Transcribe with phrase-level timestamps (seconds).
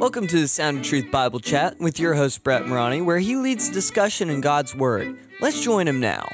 [0.00, 3.36] Welcome to the Sound of Truth Bible Chat with your host Brett Morani, where he
[3.36, 5.14] leads discussion in God's Word.
[5.42, 6.26] Let's join him now.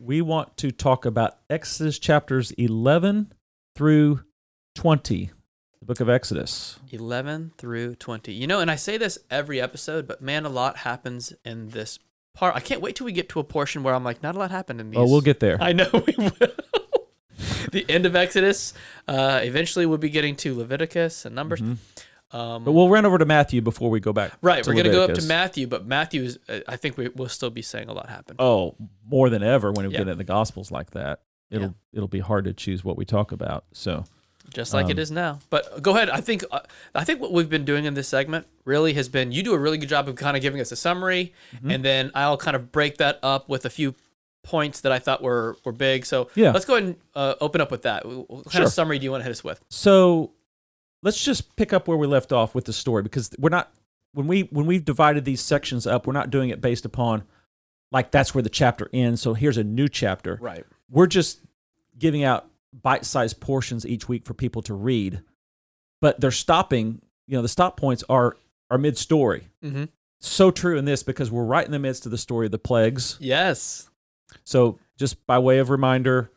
[0.00, 3.32] We want to talk about Exodus chapters 11
[3.76, 4.24] through
[4.74, 5.30] 20,
[5.78, 6.80] the book of Exodus.
[6.90, 8.32] 11 through 20.
[8.32, 12.00] You know, and I say this every episode, but man, a lot happens in this
[12.34, 12.56] part.
[12.56, 14.50] I can't wait till we get to a portion where I'm like, not a lot
[14.50, 14.98] happened in these.
[14.98, 15.56] Oh, we'll get there.
[15.62, 16.48] I know we will.
[17.72, 18.74] the end of Exodus.
[19.08, 21.60] Uh, eventually, we'll be getting to Leviticus and Numbers.
[21.60, 21.78] Um,
[22.32, 22.64] Mm-hmm.
[22.64, 24.32] But we'll run over to Matthew before we go back.
[24.40, 27.28] right, we're going to go up to Matthew, but Matthew uh, I think we, we'll
[27.28, 28.36] still be saying a lot happened.
[28.40, 29.98] Oh, more than ever when we Yeah.
[29.98, 31.22] get into the Gospels like that.
[31.50, 31.72] It'll Yeah.
[31.92, 33.64] it'll be hard to choose what we talk about.
[33.72, 34.04] So
[34.54, 35.40] just like it Um, is now.
[35.50, 36.08] But go ahead.
[36.08, 36.60] I think uh,
[36.94, 39.58] I think what we've been doing in this segment really has been you do a
[39.58, 41.70] really good job of kind of giving us a summary, Mm-hmm.
[41.72, 43.96] and then I'll kind of break that up with a few
[44.42, 46.06] points that I thought were were big.
[46.06, 46.52] So Yeah.
[46.52, 48.06] let's go ahead and uh, open up with that.
[48.06, 48.62] What kind Sure.
[48.64, 49.60] of summary do you want to hit us with?
[49.68, 50.32] so
[51.02, 53.72] let's just pick up where we left off with the story because we're not
[54.12, 57.22] when we when we've divided these sections up, we're not doing it based upon
[57.92, 59.20] like that's where the chapter ends.
[59.22, 60.38] So here's a new chapter.
[60.40, 60.64] Right.
[60.90, 61.40] we're just
[61.98, 62.46] giving out
[62.82, 65.22] bite-sized portions each week for people to read
[66.00, 68.36] but they're stopping you know the stop points are
[68.70, 69.84] are mid-story Mm-hmm.
[70.20, 72.58] so true in this because we're right in the midst of the story of the
[72.60, 73.89] plagues Yes.
[74.44, 76.30] So just by way of reminder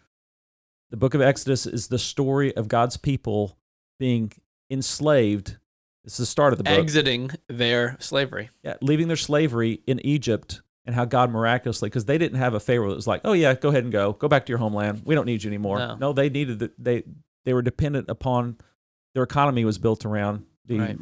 [0.90, 3.58] the book of exodus is the story of god's people
[4.00, 4.32] being
[4.70, 5.58] enslaved
[6.06, 8.50] it's the start of the book Exiting their slavery.
[8.62, 12.60] yeah, leaving their slavery in Egypt and how God miraculously, because they didn't have a
[12.60, 15.04] Pharaoh that was like, oh yeah, go ahead and go, go back to your homeland.
[15.06, 15.96] We don't need you anymore.
[15.98, 16.12] No.
[16.12, 17.04] they needed the, they
[17.46, 18.58] they were dependent upon
[19.14, 20.98] their economy was built around the, Right.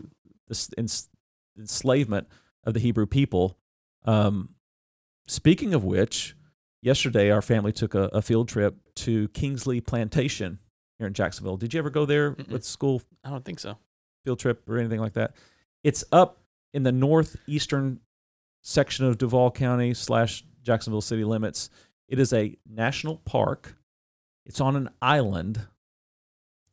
[0.48, 0.90] the
[1.58, 2.28] enslavement
[2.64, 3.58] of the Hebrew people.
[4.06, 4.50] Um,
[5.28, 6.36] speaking of which,
[6.82, 10.60] yesterday our family took a, a field trip to Kingsley Plantation
[10.98, 11.58] here in Jacksonville.
[11.58, 12.50] Did you ever go there Mm-mm.
[12.50, 13.78] with school I don't think so.
[14.24, 15.36] field trip or anything like that.
[15.84, 16.40] It's up
[16.74, 18.00] in the northeastern
[18.62, 21.70] section of Duval County slash Jacksonville city limits.
[22.08, 23.76] It is a national park.
[24.46, 25.68] It's on an island.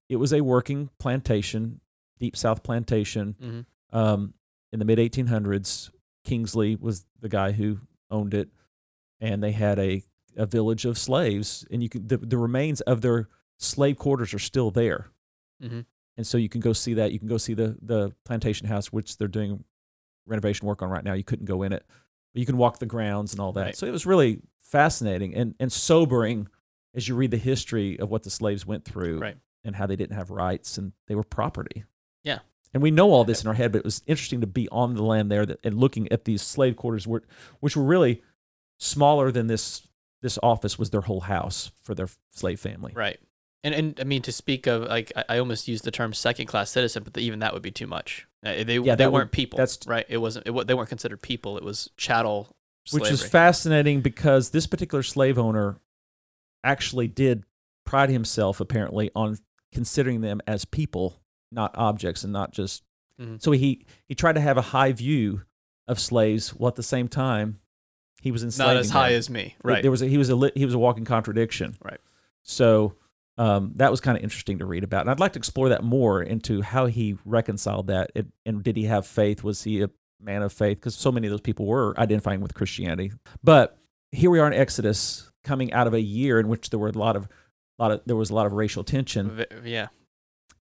[0.08, 1.80] It was a working plantation,
[2.18, 3.36] deep south plantation.
[3.42, 3.96] Mm-hmm.
[3.96, 4.34] Um,
[4.72, 5.90] in the mid 1800s,
[6.24, 7.78] Kingsley was the guy who
[8.10, 8.50] owned it,
[9.20, 10.02] and they had a,
[10.36, 14.38] a village of slaves, and you can the, the remains of their slave quarters are
[14.38, 15.08] still there
[15.62, 15.80] Mm-hmm.
[16.16, 17.10] and so you can go see that.
[17.12, 19.64] You can go see the the plantation house, which they're doing
[20.26, 21.14] renovation work on right now.
[21.14, 21.84] You couldn't go in it,
[22.32, 23.62] but you can walk the grounds and all that.
[23.64, 23.76] Right.
[23.76, 26.46] So it was really fascinating and and sobering
[26.94, 29.36] as you read the history of what the slaves went through Right.
[29.64, 31.84] and how they didn't have rights and they were property.
[32.22, 32.38] Yeah.
[32.74, 34.94] And we know all this in our head, but it was interesting to be on
[34.94, 37.22] the land there that, and looking at these slave quarters, were,
[37.60, 38.22] which were really
[38.78, 39.82] smaller than this.
[40.20, 42.92] This office was their whole house for their slave family.
[42.94, 43.18] Right.
[43.62, 46.46] And and I mean to speak of like I, I almost used the term second
[46.46, 48.26] class citizen, but even that would be too much.
[48.44, 49.56] Uh, they Yeah, they weren't people.
[49.58, 50.06] that's- right.
[50.08, 50.46] It wasn't.
[50.48, 51.56] It, they weren't considered people.
[51.56, 52.56] It was chattel.
[52.90, 55.76] which is fascinating because this particular slave owner
[56.64, 57.44] actually did
[57.84, 59.38] pride himself apparently on
[59.72, 61.20] considering them as people
[61.52, 62.82] not objects and not just
[63.20, 63.40] Mhm.
[63.42, 65.42] so he he tried to have a high view
[65.86, 67.60] of slaves while at the same time
[68.22, 69.56] he was enslaving not as high as me.
[69.62, 69.82] Right.
[69.82, 72.00] there was a, he was a he was a walking contradiction Right.
[72.42, 72.94] so
[73.36, 75.84] um, that was kind of interesting to read about and i'd like to explore that
[75.84, 79.90] more into how he reconciled that and, and did he have faith was he a
[80.20, 83.12] man of faith because so many of those people were identifying with christianity
[83.44, 83.78] but
[84.10, 86.92] here we are in exodus coming out of a year in which there were a
[86.98, 87.28] lot of
[87.78, 89.86] lot of there was a lot of racial tension yeah.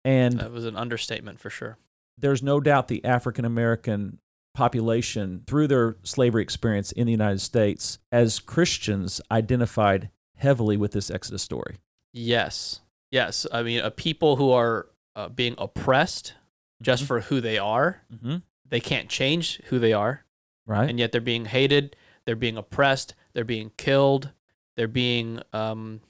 [0.05, 1.79] and That was an understatement for sure.
[2.19, 4.19] there's no doubt the African American
[4.57, 11.11] population, through their slavery experience in the United States, as Christians, identified heavily with this
[11.11, 11.75] Exodus story.
[12.11, 12.81] Yes.
[13.11, 13.45] Yes.
[13.51, 16.33] I mean, a people who are uh, being oppressed
[16.81, 17.07] just Mhm.
[17.07, 18.01] for who they are.
[18.13, 18.37] Mm-hmm.
[18.67, 20.25] They can't change who they are,
[20.65, 20.89] Right?
[20.89, 21.95] and yet they're being hated.
[22.25, 23.13] They're being oppressed.
[23.33, 24.31] They're being killed.
[24.75, 26.01] They're being, um,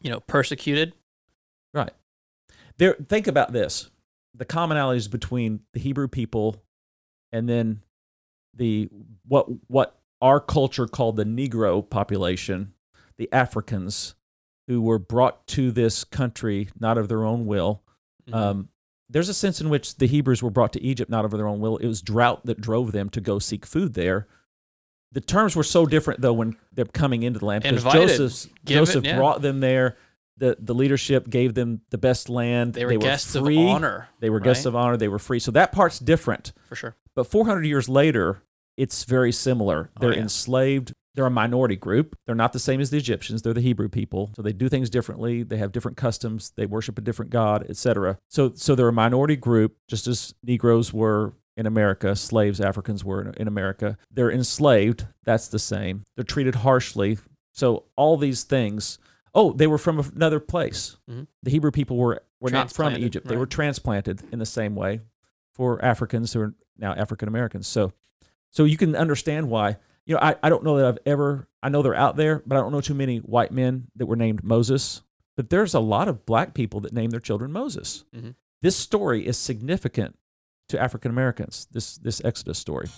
[0.00, 0.94] you know, persecuted.
[1.72, 1.92] right.
[2.78, 2.94] There.
[3.08, 3.90] Think about this:
[4.34, 6.62] the commonalities between the Hebrew people
[7.32, 7.82] and then
[8.54, 8.88] the
[9.26, 12.74] what what our culture called the Negro population,
[13.16, 14.14] the Africans,
[14.68, 17.82] who were brought to this country not of their own will.
[18.28, 18.34] Mhm.
[18.34, 18.68] Um,
[19.08, 21.60] there's a sense in which the Hebrews were brought to Egypt not of their own
[21.60, 21.76] will.
[21.78, 24.26] It was drought that drove them to go seek food there.
[25.10, 28.08] The terms were so different though when they're coming into the land because Invited.
[28.08, 29.16] Joseph's, it, Joseph yeah.
[29.16, 29.96] brought them there.
[30.38, 32.74] The the leadership gave them the best land.
[32.74, 33.56] they were guests free.
[33.62, 34.08] of honor.
[34.20, 34.96] They were guests of honor.
[34.96, 35.38] They were free.
[35.38, 36.52] So that part's different.
[36.68, 36.96] for sure.
[37.14, 38.42] But 400 years later,
[38.76, 39.90] it's very similar.
[39.96, 40.22] Oh, They're yeah.
[40.22, 40.94] enslaved.
[41.14, 42.16] they're a minority group.
[42.24, 43.42] They're not the same as the Egyptians.
[43.42, 44.30] They're the Hebrew people.
[44.34, 45.42] So they do things differently.
[45.42, 46.52] They have different customs.
[46.56, 48.18] They worship a different God, etc.
[48.28, 53.20] So so they're a minority group, just as Negroes were in America, slaves, Africans were
[53.20, 53.98] in, in America.
[54.10, 55.04] They're enslaved.
[55.24, 56.04] That's the same.
[56.16, 57.18] They're treated harshly.
[57.52, 58.98] So all these things.
[59.34, 60.96] Oh, they were from another place.
[61.10, 61.26] Mhm.
[61.42, 63.26] The Hebrew people were were not from Egypt.
[63.28, 65.00] They were transplanted in the same way
[65.54, 67.66] for Africans who are now African Americans.
[67.66, 67.92] So
[68.50, 69.76] so you can understand why.
[70.04, 72.56] You know, I, I don't know that I've ever I know they're out there, but
[72.56, 75.02] I don't know too many white men that were named Moses.
[75.36, 78.04] But there's a lot of black people that name their children Moses.
[78.14, 78.34] Mhm.
[78.60, 80.18] This story is significant
[80.68, 81.66] to African Americans.
[81.70, 82.88] This this Exodus story.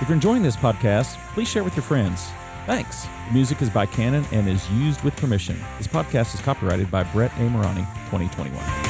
[0.00, 2.30] If you're enjoying this podcast, please share with your friends.
[2.68, 3.06] Thanks.
[3.28, 5.56] The music is by Canon and is used with permission.
[5.78, 7.48] This podcast is copyrighted by Brett A.
[7.48, 7.80] Morani,
[8.10, 8.87] 2021.